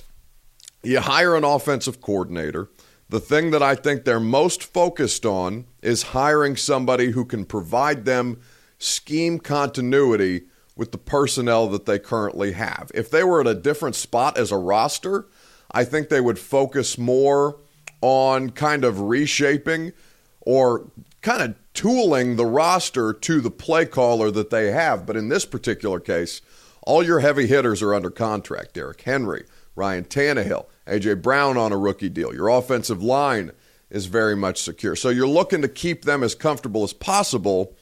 [0.82, 2.70] You hire an offensive coordinator.
[3.10, 8.06] The thing that I think they're most focused on is hiring somebody who can provide
[8.06, 8.40] them
[8.78, 10.44] scheme continuity
[10.76, 12.92] with the personnel that they currently have.
[12.94, 15.26] If they were at a different spot as a roster,
[15.72, 17.58] I think they would focus more
[18.02, 19.94] on kind of reshaping
[20.42, 25.06] or kind of tooling the roster to the play caller that they have.
[25.06, 26.42] But in this particular case,
[26.84, 28.74] all your heavy hitters are under contract.
[28.74, 31.16] Derrick Henry, Ryan Tannehill, A.J.
[31.16, 32.34] Brown on a rookie deal.
[32.34, 33.52] Your offensive line
[33.90, 34.96] is very much secure.
[34.96, 37.76] So you're looking to keep them as comfortable as possible.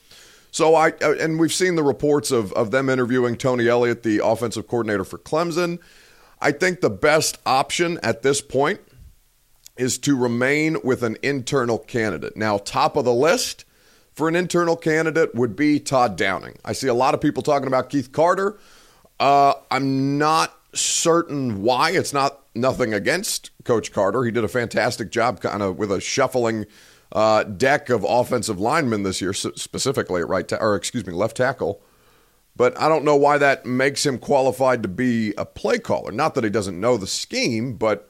[0.53, 4.23] So I uh, and we've seen the reports of of them interviewing Tony Elliott, the
[4.23, 5.79] offensive coordinator for Clemson.
[6.39, 8.79] I think the best option at this point
[9.77, 12.37] is to remain with an internal candidate.
[12.37, 13.65] Now, top of the list
[14.13, 16.59] for an internal candidate would be Todd Downing.
[16.63, 18.59] I see a lot of people talking about Keith Carter.
[19.19, 21.91] Uh, I'm not certain why.
[21.91, 24.23] It's not nothing against Coach Carter.
[24.23, 26.67] He did a fantastic job, kind of with a shuffling
[27.13, 31.38] uh, deck of offensive linemen this year, specifically at right ta- or excuse me, left
[31.38, 31.82] tackle.
[32.56, 36.12] But I don't know why that makes him qualified to be a play caller.
[36.12, 38.10] Not that he doesn't know the scheme, but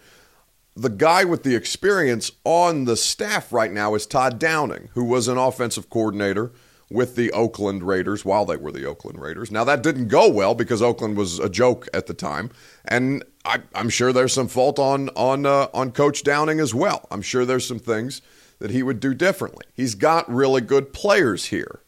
[0.75, 5.27] the guy with the experience on the staff right now is Todd Downing, who was
[5.27, 6.51] an offensive coordinator
[6.89, 9.51] with the Oakland Raiders while they were the Oakland Raiders.
[9.51, 12.51] Now, that didn't go well because Oakland was a joke at the time.
[12.85, 17.07] And I, am sure there's some fault on, on, uh, on Coach Downing as well.
[17.11, 18.21] I'm sure there's some things
[18.63, 19.65] that he would do differently.
[19.73, 21.81] He's got really good players here.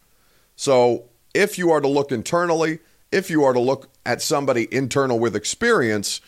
[0.57, 2.79] So if you are to look internally,
[3.13, 6.19] if you are to look at somebody internal with experience,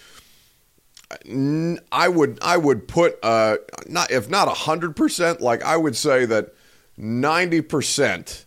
[1.91, 3.57] I would I would put uh
[3.87, 6.53] not if not hundred percent, like I would say that
[6.95, 8.45] ninety percent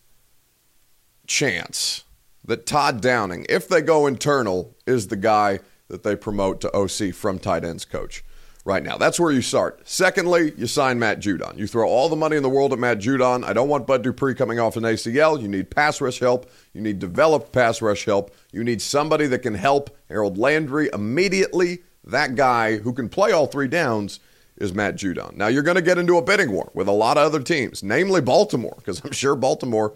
[1.26, 2.04] chance
[2.46, 7.14] that Todd Downing, if they go internal, is the guy that they promote to OC
[7.14, 8.24] from tight ends coach
[8.64, 8.96] right now.
[8.98, 9.80] That's where you start.
[9.88, 11.56] Secondly, you sign Matt Judon.
[11.56, 13.44] You throw all the money in the world at Matt Judon.
[13.44, 15.40] I don't want Bud Dupree coming off an ACL.
[15.40, 16.50] You need pass rush help.
[16.72, 18.34] You need developed pass rush help.
[18.52, 21.80] You need somebody that can help Harold Landry immediately.
[22.04, 24.20] That guy who can play all three downs
[24.56, 25.36] is Matt Judon.
[25.36, 27.82] Now you're going to get into a bidding war with a lot of other teams,
[27.82, 29.94] namely Baltimore, because I'm sure Baltimore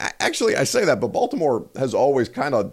[0.00, 2.72] Actually, I say that, but Baltimore has always kind of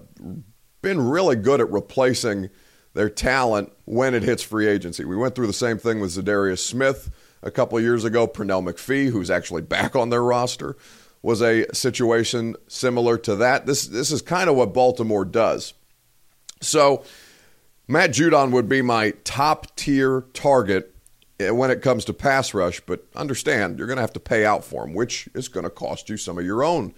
[0.82, 2.50] been really good at replacing
[2.94, 5.06] their talent when it hits free agency.
[5.06, 7.10] We went through the same thing with Za'Darius Smith
[7.42, 8.28] a couple years ago.
[8.28, 10.76] Pernell McPhee, who's actually back on their roster,
[11.22, 13.66] was a situation similar to that.
[13.66, 15.74] This this is kind of what Baltimore does.
[16.62, 17.04] So
[17.88, 20.96] Matt Judon would be my top tier target
[21.40, 24.64] when it comes to pass rush, but understand you're going to have to pay out
[24.64, 26.94] for him, which is going to cost you some of your own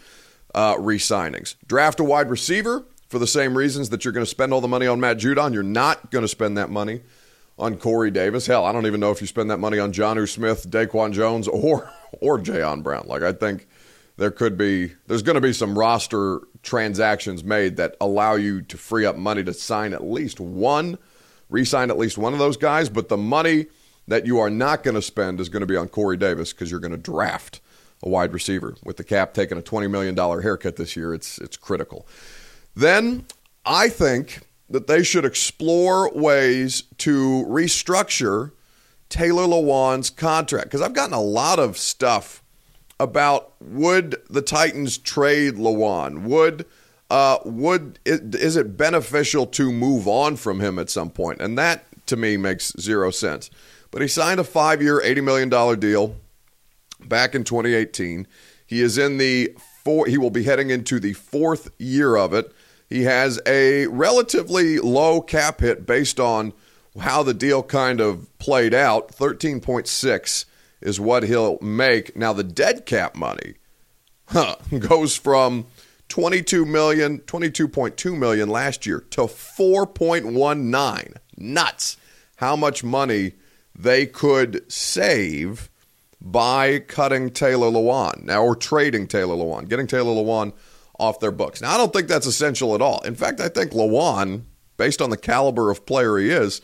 [0.54, 1.56] uh, re signings.
[1.66, 4.68] Draft a wide receiver for the same reasons that you're going to spend all the
[4.68, 5.54] money on Matt Judon.
[5.54, 7.02] You're not going to spend that money
[7.60, 8.48] on Corey Davis.
[8.48, 11.48] Hell, I don't even know if you spend that money on Jonnu Smith, Daquan Jones,
[11.48, 13.06] or or Jayon Brown.
[13.06, 13.68] Like I think
[14.18, 18.78] there could be there's going to be some roster transactions made that allow you to
[18.80, 20.98] free up money to sign at least one,
[21.52, 22.90] re-sign at least one of those guys.
[22.90, 23.68] But the money
[24.08, 26.72] that you are not going to spend is going to be on Corey Davis because
[26.72, 27.62] you're going to draft
[28.02, 28.74] a wide receiver.
[28.84, 32.08] With the cap taking a $20 million haircut this year, it's, it's critical.
[32.76, 33.26] Then
[33.66, 38.52] I think that they should explore ways to restructure
[39.10, 42.42] Taylor Lewan's contract because I've gotten a lot of stuff
[43.00, 46.24] about would the Titans trade Lewan?
[46.24, 46.66] Would
[47.10, 51.40] Uh, would is it beneficial to move on from him at some point?
[51.42, 53.52] And that to me makes zero sense.
[53.92, 56.16] But he signed a five-year, eighty million dollar deal
[57.06, 58.26] back in 2018.
[58.66, 60.08] He is in the four.
[60.08, 62.52] He will be heading into the fourth year of it.
[62.94, 66.54] He has a relatively low cap hit based on
[67.00, 69.08] how the deal kind of played out.
[69.08, 70.46] 13.6
[70.80, 72.16] is what he'll make.
[72.16, 73.56] Now the dead cap money
[74.28, 75.66] huh, goes from
[76.10, 81.18] 22 million, 22.2 million last year to 4.19.
[81.36, 81.98] Nuts.
[82.36, 83.32] How much money
[83.74, 85.72] they could save
[86.22, 90.54] by cutting Taylor Lewan now or trading Taylor Lewan, getting Taylor Lewan
[91.04, 91.62] off their books.
[91.62, 93.02] Now I don't think that's essential at all.
[93.02, 94.44] In fact, I think Lewan,
[94.78, 96.62] based on the caliber of player he is,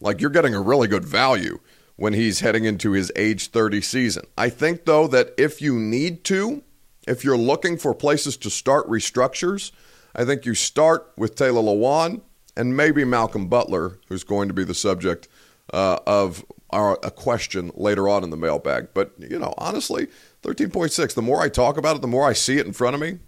[0.00, 1.58] like you're getting a really good value
[1.96, 4.24] when he's heading into his age 30 season.
[4.36, 6.62] I think though that if you need to,
[7.06, 9.72] if you're looking for places to start restructures,
[10.14, 12.22] I think you start with Taylor Lewan
[12.56, 15.28] and maybe Malcolm Butler, who's going to be the subject
[15.72, 18.88] uh, of our, a question later on in the mailbag.
[18.94, 20.08] But, you know, honestly,
[20.42, 23.00] 13.6, the more I talk about it, the more I see it in front of
[23.00, 23.18] me,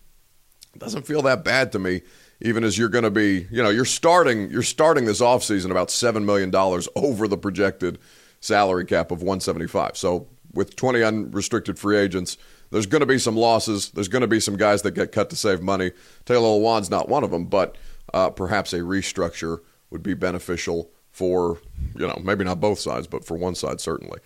[0.79, 2.03] doesn't feel that bad to me
[2.41, 5.91] even as you're going to be, you know, you're starting you're starting this offseason about
[5.91, 7.99] 7 million dollars over the projected
[8.41, 9.97] salary cap of 175.
[9.97, 12.39] So, with 20 unrestricted free agents,
[12.71, 13.91] there's going to be some losses.
[13.91, 15.93] There's going to be some guys that get cut to save money.
[16.25, 17.77] Taylor Lewan's not one of them, but
[18.15, 19.61] uh, perhaps a restructure
[19.91, 21.61] would be beneficial for,
[21.95, 24.21] you know, maybe not both sides, but for one side certainly.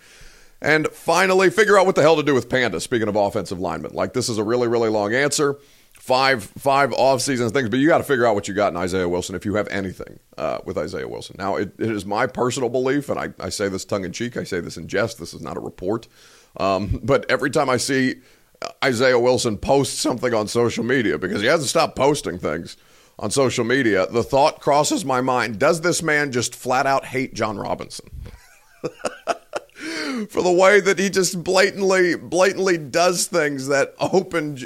[0.61, 2.79] And finally, figure out what the hell to do with Panda.
[2.79, 5.57] Speaking of offensive linemen, like this is a really, really long answer.
[6.03, 8.77] Five five off season things, but you got to figure out what you got in
[8.77, 11.37] Isaiah Wilson if you have anything uh, with Isaiah Wilson.
[11.39, 14.35] Now, it, it is my personal belief, and I, I say this tongue in cheek,
[14.35, 15.17] I say this in jest.
[15.17, 16.09] This is not a report,
[16.57, 18.15] um, but every time I see
[18.83, 22.75] Isaiah Wilson post something on social media because he hasn't stopped posting things
[23.17, 27.33] on social media, the thought crosses my mind does this man just flat out hate
[27.33, 28.09] Jon Robinson?
[30.27, 34.57] For the way that he just blatantly, blatantly does things that open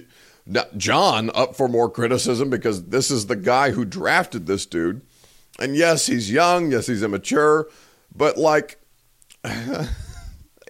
[0.76, 5.02] Jon up for more criticism because this is the guy who drafted this dude.
[5.60, 7.68] And yes, he's young, yes, he's immature,
[8.16, 8.80] but like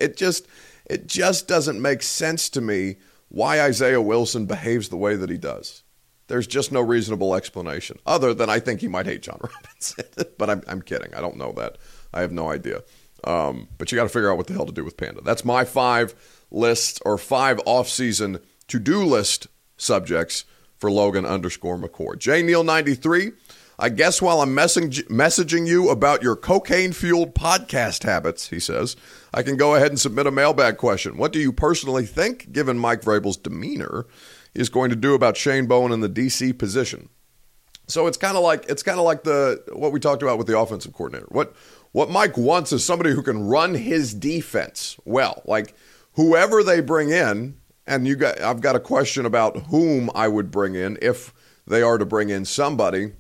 [0.01, 0.47] it just
[0.85, 2.97] it just doesn't make sense to me
[3.29, 5.83] why Isaiah Wilson behaves the way that he does.
[6.27, 10.05] There's just no reasonable explanation other than I think he might hate Jon Robinson.
[10.37, 11.13] but I'm, I'm kidding.
[11.13, 11.77] I don't know that.
[12.13, 12.83] I have no idea.
[13.23, 15.21] Um, but you got to figure out what the hell to do with Panda.
[15.21, 16.13] That's my five
[16.51, 20.45] lists or five off-season to-do list subjects
[20.77, 22.19] for Logan underscore McCord.
[22.19, 23.31] J Neal 93.
[23.79, 28.95] I guess while I'm messaging you about your cocaine fueled podcast habits, he says,
[29.31, 31.15] I can go ahead and submit a mailbag question.
[31.15, 34.07] What do you personally think, given Mike Vrabel's demeanor,
[34.55, 37.09] is going to do about Shane Bowen in the DC position?
[37.87, 40.47] So it's kind of like it's kind of like the what we talked about with
[40.47, 41.27] the offensive coordinator.
[41.29, 41.55] What
[41.91, 45.43] what Mike wants is somebody who can run his defense well.
[45.45, 45.75] Like
[46.13, 47.57] whoever they bring in,
[47.87, 51.33] and you got I've got a question about whom I would bring in if
[51.65, 53.13] they are to bring in somebody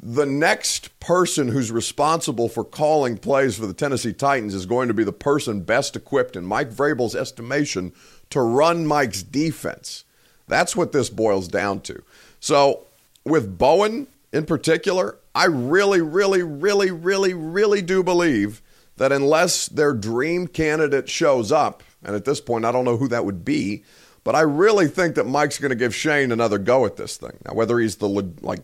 [0.00, 4.94] the next person who's responsible for calling plays for the Tennessee Titans is going to
[4.94, 7.92] be the person best equipped, in Mike Vrabel's estimation,
[8.30, 10.04] to run Mike's defense.
[10.48, 12.02] That's what this boils down to.
[12.40, 12.86] So,
[13.24, 18.62] with Bowen in particular, I really, really, really, really, really do believe
[18.96, 23.08] that unless their dream candidate shows up, and at this point, I don't know who
[23.08, 23.84] that would be,
[24.24, 27.38] but I really think that Mike's going to give Shane another go at this thing.
[27.46, 28.60] Now, whether he's the like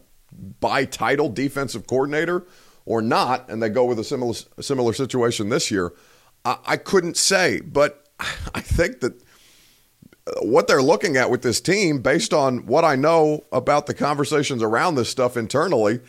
[0.60, 2.46] by title defensive coordinator
[2.84, 5.92] or not, and they go with a similar similar situation this year,
[6.44, 7.60] I, I couldn't say.
[7.60, 8.08] But
[8.54, 9.20] I think that
[10.26, 13.94] uh, what they're looking at with this team, based on what I know about the
[13.94, 16.00] conversations around this stuff internally,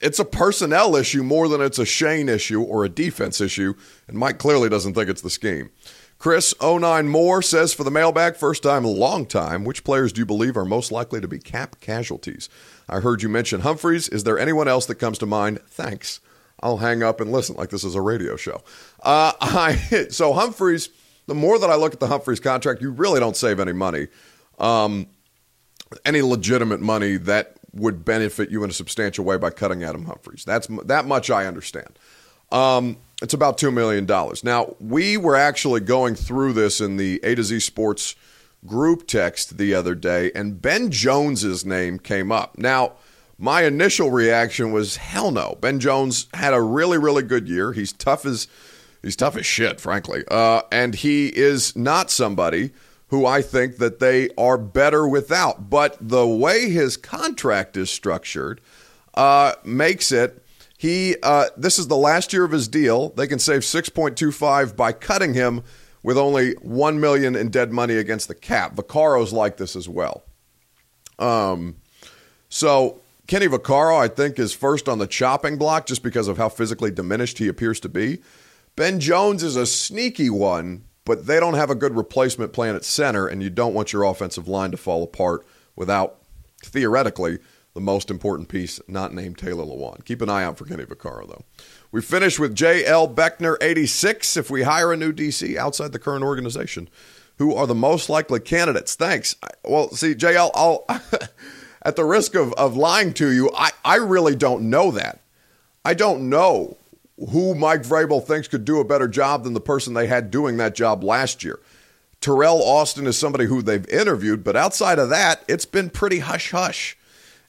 [0.00, 3.74] it's a personnel issue more than it's a Shane issue or a defense issue.
[4.08, 5.70] And Mike clearly doesn't think it's the scheme.
[6.18, 10.26] Chris 09 Moore says for the mailbag, first time, long time, which players do you
[10.26, 12.48] believe are most likely to be cap casualties?
[12.88, 14.08] I heard you mention Humphries.
[14.08, 15.60] Is there anyone else that comes to mind?
[15.68, 16.20] Thanks.
[16.60, 18.62] I'll hang up and listen like this is a radio show.
[19.02, 20.88] Uh, I, so Humphries,
[21.26, 24.08] the more that I look at the Humphries contract, you really don't save any money,
[24.58, 25.06] um,
[26.04, 30.44] any legitimate money that would benefit you in a substantial way by cutting Adam Humphries.
[30.44, 31.98] That's that much I understand.
[32.52, 34.44] Um, it's about two million dollars.
[34.44, 38.14] Now we were actually going through this in the A to Z Sports
[38.66, 42.58] group text the other day, and Ben Jones's name came up.
[42.58, 42.92] Now,
[43.38, 45.56] my initial reaction was hell no.
[45.60, 47.72] Ben Jones had a really, really good year.
[47.72, 48.48] He's tough as
[49.02, 52.72] he's tough as shit, frankly, uh, and he is not somebody
[53.08, 55.70] who I think that they are better without.
[55.70, 58.60] But the way his contract is structured
[59.14, 60.42] uh, makes it
[60.76, 63.10] he uh, this is the last year of his deal.
[63.10, 65.62] They can save 6.25 by cutting him
[66.02, 68.76] with only 1 million in dead money against the cap.
[68.76, 70.24] Vaccaro's like this as well.
[71.18, 71.76] Um
[72.48, 76.48] so Kenny Vaccaro, I think, is first on the chopping block just because of how
[76.48, 78.18] physically diminished he appears to be.
[78.76, 82.84] Ben Jones is a sneaky one, but they don't have a good replacement plan at
[82.84, 86.18] center, and you don't want your offensive line to fall apart without,
[86.62, 87.38] theoretically,
[87.76, 90.04] the most important piece, not named Taylor Lewan.
[90.04, 91.44] Keep an eye out for Kenny Vaccaro, though.
[91.92, 93.06] We finish with J.L.
[93.06, 94.36] Beckner, 86.
[94.36, 96.88] If we hire a new DC outside the current organization,
[97.36, 98.94] who are the most likely candidates?
[98.94, 99.36] Thanks.
[99.62, 100.86] Well, see, JL, I'll,
[101.82, 105.20] at the risk of, of lying to you, I, I really don't know that.
[105.84, 106.78] I don't know
[107.30, 110.56] who Mike Vrabel thinks could do a better job than the person they had doing
[110.56, 111.60] that job last year.
[112.22, 116.50] Teryl Austin is somebody who they've interviewed, but outside of that, it's been pretty hush
[116.50, 116.96] hush.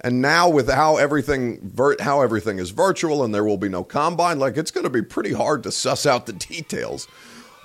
[0.01, 4.39] And now with how everything how everything is virtual and there will be no combine,
[4.39, 7.07] like it's going to be pretty hard to suss out the details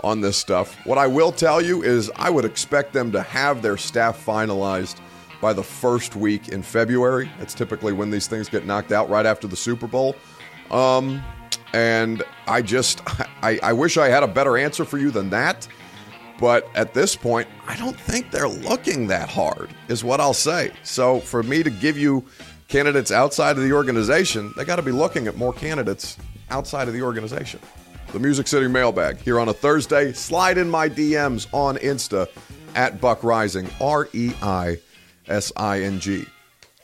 [0.03, 0.75] on this stuff.
[0.87, 4.97] What I will tell you is I would expect them to have their staff finalized
[5.41, 7.31] by the first week in February.
[7.39, 10.17] That's typically when these things get knocked out right after the Super Bowl.
[10.71, 11.23] Um,
[11.73, 13.03] and I just
[13.43, 15.69] I, I wish I had a better answer for you than that.
[16.39, 20.73] But at this point, I don't think they're looking that hard, is what I'll say.
[20.83, 22.25] So for me to give you
[22.69, 26.17] candidates outside of the organization, they got to be looking at more candidates
[26.51, 27.61] outside of the organization.
[28.13, 30.13] The Music City Mailbag here on a Thursday.
[30.13, 32.29] Slide in my DMs on Insta
[32.75, 34.79] at Buck Reising, R E I
[35.29, 36.27] S I N G.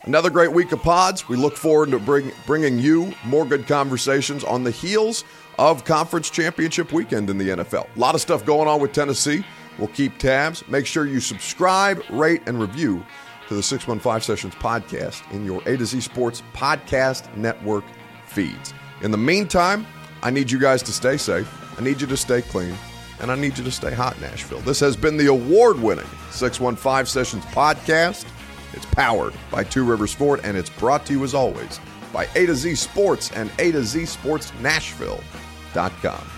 [0.05, 1.29] Another great week of pods.
[1.29, 5.25] We look forward to bring, bringing you more good conversations on the heels
[5.59, 7.95] of conference championship weekend in the NFL.
[7.95, 9.45] A lot of stuff going on with Tennessee.
[9.79, 10.67] We'll keep tabs.
[10.69, 13.05] Make sure you subscribe, rate, and review
[13.49, 17.85] to the 615 Sessions podcast in your A to Z Sports Podcast Network
[18.27, 18.73] feeds.
[19.03, 19.87] In the meantime,
[20.23, 21.49] I need you guys to stay safe.
[21.79, 22.75] I need you to stay clean.
[23.21, 24.61] And I need you to stay hot, Nashville.
[24.61, 28.27] This has been the award winning 615 Sessions podcast.
[28.75, 31.81] It's powered by Two Rivers Ford, and it's brought to you as always
[32.13, 35.21] by A to Z Sports and A to Z Sports Nashville
[36.03, 36.38] com.